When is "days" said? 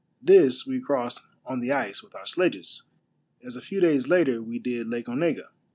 3.79-4.07